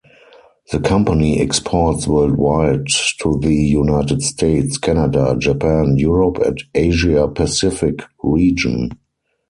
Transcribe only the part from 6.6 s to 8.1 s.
Asia-Pacific